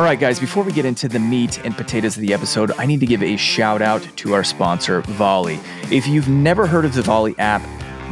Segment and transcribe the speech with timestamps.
[0.00, 2.86] All right, guys, before we get into the meat and potatoes of the episode, I
[2.86, 5.60] need to give a shout out to our sponsor, Volley.
[5.92, 7.60] If you've never heard of the Volley app,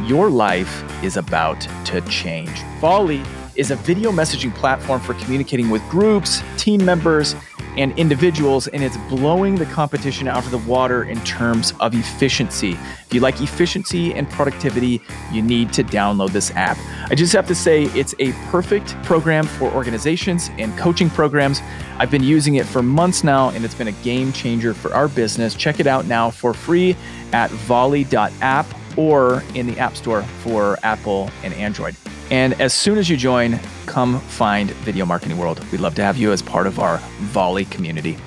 [0.07, 2.61] your life is about to change.
[2.79, 3.23] Volley
[3.55, 7.35] is a video messaging platform for communicating with groups, team members,
[7.77, 12.71] and individuals, and it's blowing the competition out of the water in terms of efficiency.
[12.71, 16.77] If you like efficiency and productivity, you need to download this app.
[17.09, 21.61] I just have to say, it's a perfect program for organizations and coaching programs.
[21.97, 25.07] I've been using it for months now, and it's been a game changer for our
[25.07, 25.55] business.
[25.55, 26.95] Check it out now for free
[27.33, 28.65] at volley.app
[28.97, 31.95] or in the App Store for Apple and Android.
[32.31, 35.63] And as soon as you join, come find Video Marketing World.
[35.71, 38.17] We'd love to have you as part of our Volley community.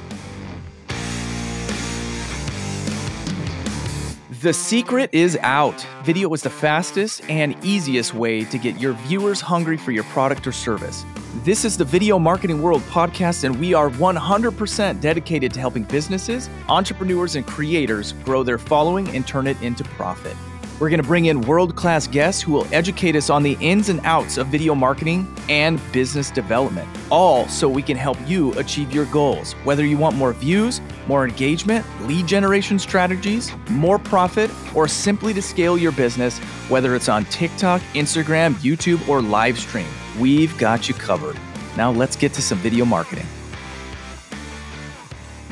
[4.42, 5.86] The secret is out.
[6.02, 10.48] Video is the fastest and easiest way to get your viewers hungry for your product
[10.48, 11.04] or service.
[11.44, 16.50] This is the Video Marketing World podcast, and we are 100% dedicated to helping businesses,
[16.68, 20.36] entrepreneurs, and creators grow their following and turn it into profit.
[20.82, 23.88] We're going to bring in world class guests who will educate us on the ins
[23.88, 28.92] and outs of video marketing and business development, all so we can help you achieve
[28.92, 29.52] your goals.
[29.62, 35.40] Whether you want more views, more engagement, lead generation strategies, more profit, or simply to
[35.40, 39.86] scale your business, whether it's on TikTok, Instagram, YouTube, or live stream,
[40.18, 41.36] we've got you covered.
[41.76, 43.26] Now let's get to some video marketing.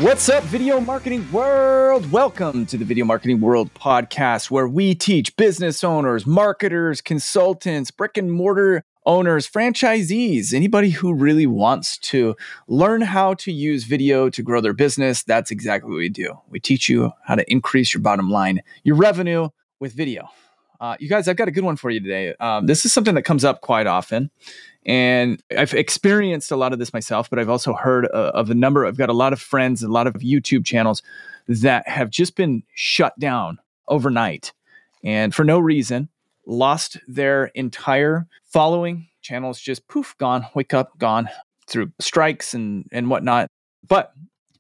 [0.01, 2.11] What's up, video marketing world?
[2.11, 8.17] Welcome to the Video Marketing World podcast, where we teach business owners, marketers, consultants, brick
[8.17, 12.35] and mortar owners, franchisees, anybody who really wants to
[12.67, 15.23] learn how to use video to grow their business.
[15.23, 16.33] That's exactly what we do.
[16.49, 20.31] We teach you how to increase your bottom line, your revenue with video.
[20.81, 22.35] Uh, you guys, I've got a good one for you today.
[22.41, 24.31] Um, this is something that comes up quite often.
[24.87, 28.55] And I've experienced a lot of this myself, but I've also heard uh, of a
[28.55, 28.87] number.
[28.87, 31.03] I've got a lot of friends, a lot of YouTube channels
[31.47, 34.53] that have just been shut down overnight
[35.03, 36.09] and for no reason,
[36.47, 39.09] lost their entire following.
[39.23, 41.29] Channels just poof, gone, wake up, gone
[41.67, 43.49] through strikes and, and whatnot.
[43.87, 44.13] But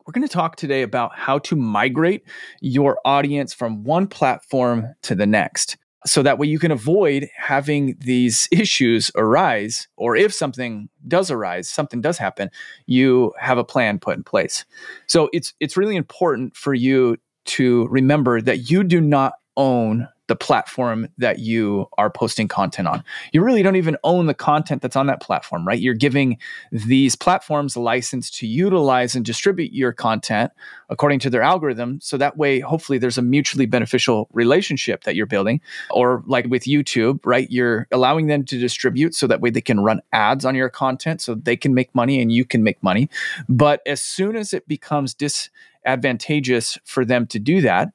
[0.06, 2.24] we're going to talk today about how to migrate
[2.60, 7.96] your audience from one platform to the next so that way you can avoid having
[8.00, 12.50] these issues arise or if something does arise something does happen
[12.86, 14.64] you have a plan put in place.
[15.06, 17.16] So it's it's really important for you
[17.46, 23.02] to remember that you do not own the platform that you are posting content on.
[23.32, 25.80] You really don't even own the content that's on that platform, right?
[25.80, 26.38] You're giving
[26.70, 30.52] these platforms a license to utilize and distribute your content
[30.88, 31.98] according to their algorithm.
[32.00, 35.60] So that way, hopefully, there's a mutually beneficial relationship that you're building.
[35.90, 37.50] Or like with YouTube, right?
[37.50, 41.20] You're allowing them to distribute so that way they can run ads on your content
[41.20, 43.10] so they can make money and you can make money.
[43.48, 47.88] But as soon as it becomes disadvantageous for them to do that,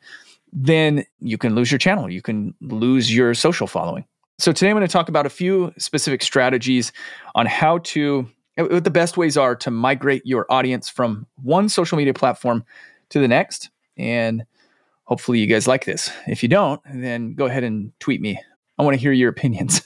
[0.55, 2.09] then you can lose your channel.
[2.09, 4.05] You can lose your social following.
[4.39, 6.93] So today I'm going to talk about a few specific strategies
[7.35, 8.27] on how to
[8.57, 12.63] what the best ways are to migrate your audience from one social media platform
[13.09, 14.45] to the next and
[15.03, 16.09] hopefully you guys like this.
[16.25, 18.39] If you don't, then go ahead and tweet me.
[18.77, 19.81] I want to hear your opinions.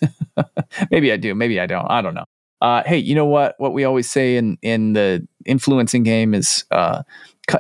[0.92, 1.90] maybe I do, maybe I don't.
[1.90, 2.26] I don't know.
[2.62, 3.56] Uh, hey, you know what?
[3.58, 7.04] What we always say in in the influencing game is uh,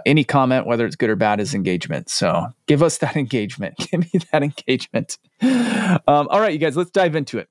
[0.05, 2.09] any comment, whether it's good or bad, is engagement.
[2.09, 3.75] So give us that engagement.
[3.91, 5.17] Give me that engagement.
[5.41, 7.49] Um, all right, you guys, let's dive into it.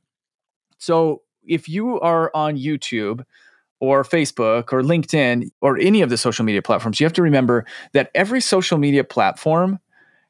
[0.78, 3.24] So if you are on YouTube
[3.80, 7.64] or Facebook or LinkedIn or any of the social media platforms, you have to remember
[7.92, 9.78] that every social media platform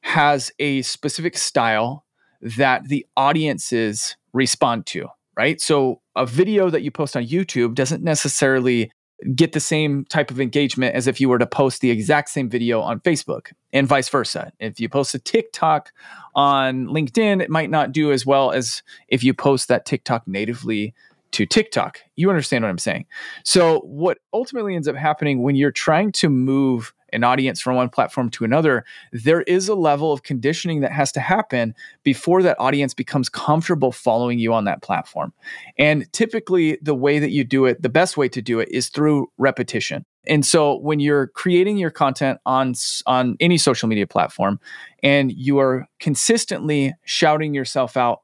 [0.03, 2.05] has a specific style
[2.41, 5.61] that the audiences respond to, right?
[5.61, 8.93] So a video that you post on YouTube doesn't necessarily
[9.35, 12.49] get the same type of engagement as if you were to post the exact same
[12.49, 14.53] video on Facebook and vice versa.
[14.61, 15.93] If you post a TikTok
[16.35, 20.95] on LinkedIn, it might not do as well as if you post that TikTok natively
[21.33, 22.01] to TikTok.
[22.17, 23.07] You understand what I'm saying?
[23.45, 27.89] So, what ultimately ends up happening when you're trying to move an audience from one
[27.89, 32.59] platform to another, there is a level of conditioning that has to happen before that
[32.59, 35.33] audience becomes comfortable following you on that platform.
[35.79, 38.89] And typically, the way that you do it, the best way to do it is
[38.89, 40.05] through repetition.
[40.27, 42.75] And so when you're creating your content on
[43.07, 44.61] on any social media platform
[45.03, 48.21] and you are consistently shouting yourself out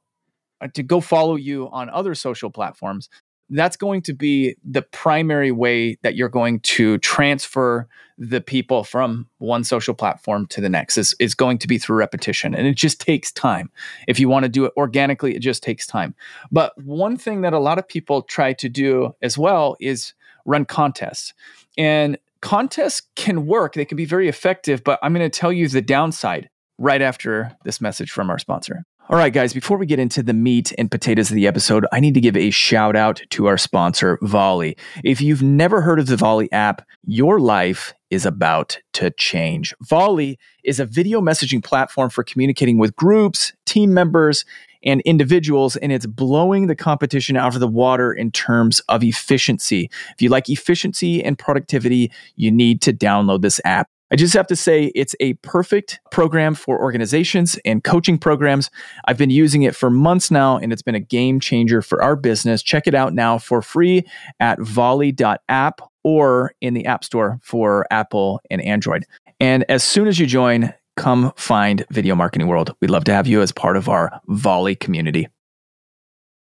[0.60, 3.08] uh, to go follow you on other social platforms,
[3.50, 7.86] that's going to be the primary way that you're going to transfer
[8.16, 11.96] the people from one social platform to the next is, is going to be through
[11.96, 13.70] repetition and it just takes time
[14.06, 16.14] if you want to do it organically it just takes time
[16.52, 20.14] but one thing that a lot of people try to do as well is
[20.44, 21.32] run contests.
[21.76, 25.68] And contests can work, they can be very effective, but I'm going to tell you
[25.68, 28.84] the downside right after this message from our sponsor.
[29.10, 32.00] All right, guys, before we get into the meat and potatoes of the episode, I
[32.00, 34.78] need to give a shout out to our sponsor, Volley.
[35.04, 39.74] If you've never heard of the Volley app, your life is about to change.
[39.82, 44.46] Volley is a video messaging platform for communicating with groups, team members,
[44.82, 49.90] and individuals, and it's blowing the competition out of the water in terms of efficiency.
[50.14, 53.86] If you like efficiency and productivity, you need to download this app.
[54.14, 58.70] I just have to say it's a perfect program for organizations and coaching programs.
[59.06, 62.14] I've been using it for months now and it's been a game changer for our
[62.14, 62.62] business.
[62.62, 64.04] Check it out now for free
[64.38, 69.04] at volley.app or in the App Store for Apple and Android.
[69.40, 72.72] And as soon as you join, come find Video Marketing World.
[72.80, 75.26] We'd love to have you as part of our Volley community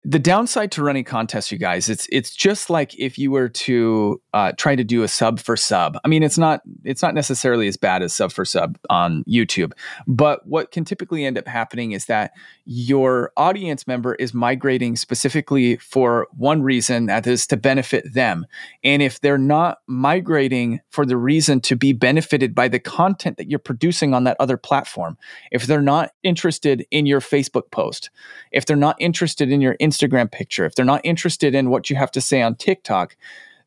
[0.05, 4.21] the downside to running contests you guys it's it's just like if you were to
[4.33, 5.97] uh, try to do a sub for sub.
[6.05, 9.73] I mean it's not it's not necessarily as bad as sub for sub on youtube
[10.07, 12.31] but what can typically end up happening is that
[12.65, 18.45] your audience member is migrating specifically for one reason that is to benefit them.
[18.83, 23.49] And if they're not migrating for the reason to be benefited by the content that
[23.49, 25.17] you're producing on that other platform
[25.51, 28.09] if they're not interested in your facebook post
[28.51, 31.95] if they're not interested in your Instagram picture, if they're not interested in what you
[31.95, 33.15] have to say on TikTok,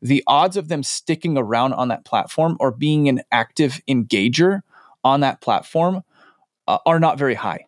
[0.01, 4.61] the odds of them sticking around on that platform or being an active engager
[5.03, 6.03] on that platform
[6.67, 7.65] uh, are not very high.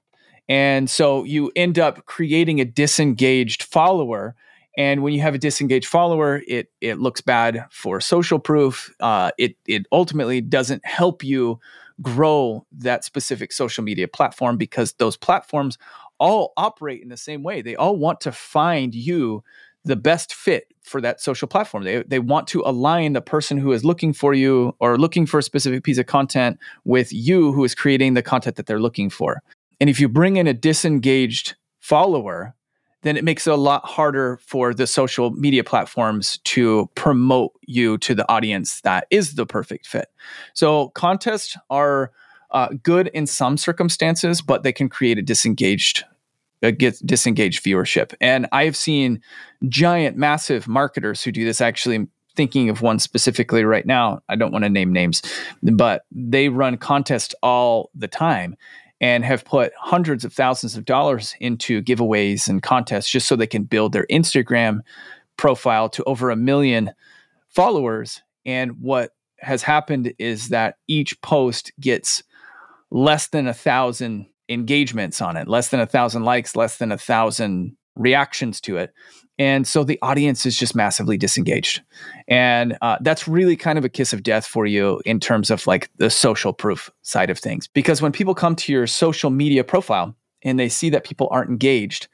[0.48, 4.36] And so you end up creating a disengaged follower.
[4.78, 8.94] And when you have a disengaged follower, it it looks bad for social proof.
[9.00, 11.60] Uh, it it ultimately doesn't help you
[12.01, 15.78] grow that specific social media platform because those platforms
[16.19, 17.62] all operate in the same way.
[17.62, 19.44] They all want to find you
[19.85, 21.83] the best fit for that social platform.
[21.83, 25.39] They, they want to align the person who is looking for you or looking for
[25.39, 29.09] a specific piece of content with you who is creating the content that they're looking
[29.09, 29.41] for.
[29.79, 32.56] And if you bring in a disengaged follower,
[33.03, 38.00] then it makes it a lot harder for the social media platforms to promote you
[38.00, 40.07] to the audience that is the perfect fit.
[40.56, 42.12] So contests are
[42.56, 46.04] uh, good in some circumstances, but they can create a disengaged
[46.80, 48.16] get disengaged viewership.
[48.19, 49.22] And I've seen
[49.69, 51.62] giant, massive marketers who do this.
[51.62, 54.22] Actually, thinking of one specifically right now.
[54.30, 55.22] I don't want to name names,
[55.62, 58.56] but they run contests all the time
[59.01, 63.48] and have put hundreds of thousands of dollars into giveaways and contests just so they
[63.48, 64.80] can build their Instagram
[65.38, 66.92] profile to over a million
[67.50, 68.22] followers.
[68.46, 72.24] And what has happened is that each post gets
[72.92, 76.98] less than a thousand engagements on it, less than a thousand likes, less than a
[76.98, 78.94] thousand reactions to it.
[79.38, 81.82] And so the audience is just massively disengaged.
[82.28, 85.68] And uh, that's really kind of a kiss of death for you in terms of
[85.68, 87.68] like the social proof side of things.
[87.68, 91.50] Because when people come to your social media profile and they see that people aren't
[91.50, 92.08] engaged,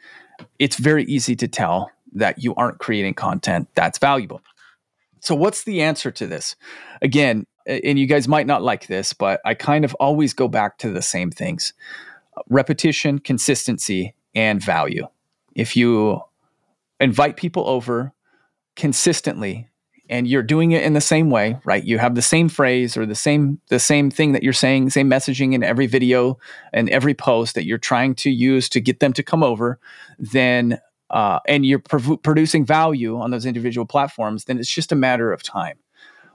[0.58, 4.42] it's very easy to tell that you aren't creating content that's valuable.
[5.20, 6.56] So, what's the answer to this?
[7.04, 7.46] Again,
[7.84, 10.92] and you guys might not like this, but I kind of always go back to
[10.92, 11.74] the same things
[12.50, 15.08] repetition, consistency, and value.
[15.54, 16.22] If you
[17.00, 18.14] invite people over
[18.76, 19.68] consistently
[20.10, 21.84] and you're doing it in the same way, right?
[21.84, 25.10] You have the same phrase or the same the same thing that you're saying, same
[25.10, 26.38] messaging in every video
[26.74, 29.80] and every post that you're trying to use to get them to come over,
[30.20, 34.96] then uh, and you're pro- producing value on those individual platforms, then it's just a
[34.96, 35.78] matter of time.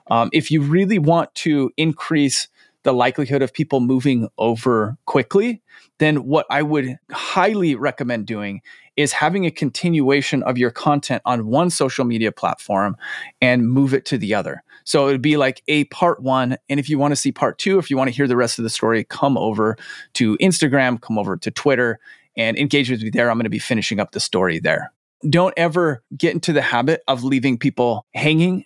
[0.09, 2.49] Um, if you really want to increase
[2.83, 5.61] the likelihood of people moving over quickly,
[5.99, 8.63] then what I would highly recommend doing
[8.97, 12.97] is having a continuation of your content on one social media platform
[13.41, 14.63] and move it to the other.
[14.85, 16.57] So it would be like a part one.
[16.69, 18.59] And if you want to see part two, if you want to hear the rest
[18.59, 19.77] of the story, come over
[20.15, 21.99] to Instagram, come over to Twitter
[22.37, 23.31] and engage with me there.
[23.31, 24.93] I'm going to be finishing up the story there.
[25.29, 28.65] Don't ever get into the habit of leaving people hanging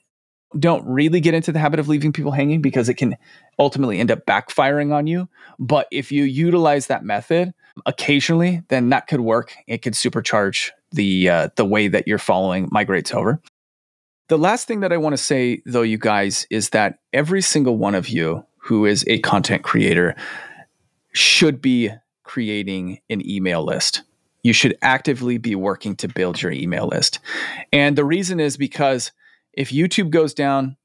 [0.58, 3.16] don't really get into the habit of leaving people hanging because it can
[3.58, 5.28] ultimately end up backfiring on you.
[5.58, 7.54] But if you utilize that method
[7.86, 9.54] occasionally, then that could work.
[9.66, 13.40] It could supercharge the uh, the way that you're following migrates over.
[14.28, 17.76] The last thing that I want to say, though, you guys, is that every single
[17.76, 20.14] one of you who is a content creator
[21.12, 21.90] should be
[22.22, 24.02] creating an email list.
[24.42, 27.18] You should actively be working to build your email list.
[27.72, 29.10] And the reason is because
[29.52, 30.76] if YouTube goes down,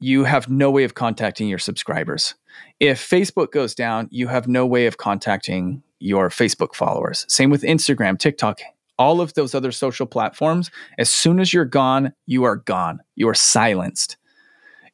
[0.00, 2.34] you have no way of contacting your subscribers.
[2.80, 7.24] If Facebook goes down, you have no way of contacting your Facebook followers.
[7.28, 8.60] Same with Instagram, TikTok,
[8.98, 13.00] all of those other social platforms, as soon as you're gone, you are gone.
[13.14, 14.16] You are silenced.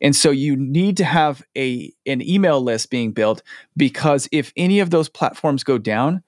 [0.01, 3.43] And so you need to have a an email list being built
[3.77, 6.23] because if any of those platforms go down,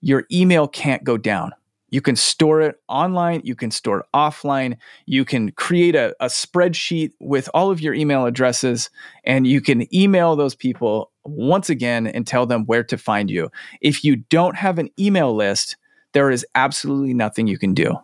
[0.00, 1.52] your email can't go down.
[1.90, 4.76] You can store it online, you can store it offline,
[5.06, 8.90] you can create a, a spreadsheet with all of your email addresses,
[9.24, 13.50] and you can email those people once again and tell them where to find you.
[13.80, 15.76] If you don't have an email list,
[16.12, 17.96] there is absolutely nothing you can do.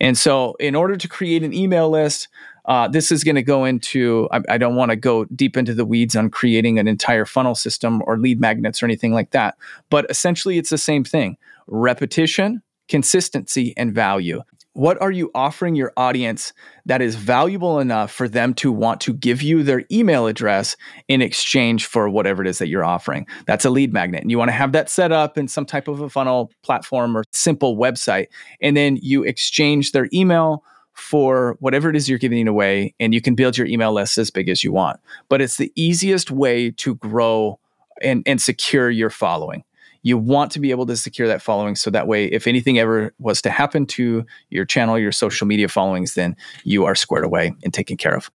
[0.00, 2.28] And so, in order to create an email list,
[2.66, 5.74] uh, this is going to go into, I, I don't want to go deep into
[5.74, 9.56] the weeds on creating an entire funnel system or lead magnets or anything like that.
[9.88, 11.36] But essentially, it's the same thing
[11.68, 14.42] repetition, consistency, and value.
[14.72, 16.52] What are you offering your audience
[16.84, 20.76] that is valuable enough for them to want to give you their email address
[21.08, 23.26] in exchange for whatever it is that you're offering?
[23.46, 24.20] That's a lead magnet.
[24.20, 27.16] And you want to have that set up in some type of a funnel platform
[27.16, 28.26] or simple website.
[28.60, 30.62] And then you exchange their email
[30.92, 34.30] for whatever it is you're giving away, and you can build your email list as
[34.30, 34.98] big as you want.
[35.28, 37.58] But it's the easiest way to grow
[38.02, 39.62] and, and secure your following.
[40.06, 43.12] You want to be able to secure that following so that way, if anything ever
[43.18, 47.52] was to happen to your channel, your social media followings, then you are squared away
[47.64, 48.30] and taken care of.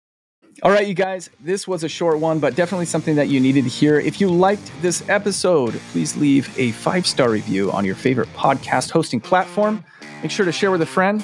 [0.63, 3.63] All right, you guys, this was a short one, but definitely something that you needed
[3.63, 3.99] to hear.
[3.99, 8.91] If you liked this episode, please leave a five star review on your favorite podcast
[8.91, 9.83] hosting platform.
[10.21, 11.23] Make sure to share with a friend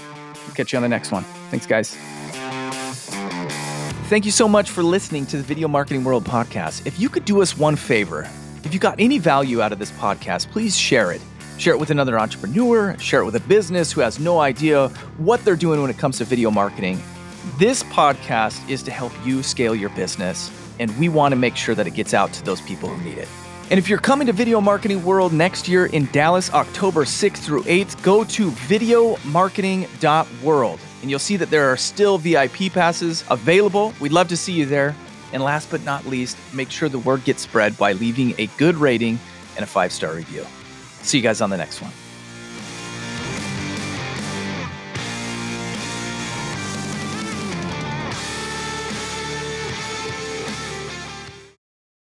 [0.58, 1.24] catch you on the next one.
[1.52, 1.96] Thanks, guys.
[4.10, 6.86] Thank you so much for listening to the Video Marketing World podcast.
[6.86, 8.30] If you could do us one favor,
[8.68, 11.22] if you got any value out of this podcast, please share it.
[11.58, 15.42] Share it with another entrepreneur, share it with a business who has no idea what
[15.46, 17.02] they're doing when it comes to video marketing.
[17.58, 21.76] This podcast is to help you scale your business, and we want to make sure
[21.76, 23.30] that it gets out to those people who need it.
[23.72, 27.64] And if you're coming to Video Marketing World next year in Dallas, October 6th through
[27.64, 33.94] 8th, go to videomarketing.world and you'll see that there are still VIP passes available.
[34.02, 34.94] We'd love to see you there.
[35.34, 38.76] And last but not least, make sure the word gets spread by leaving a good
[38.76, 39.20] rating
[39.56, 40.46] and a five star review.
[41.02, 41.92] See you guys on the next one.